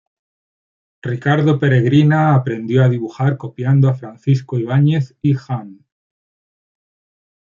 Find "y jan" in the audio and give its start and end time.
5.21-5.85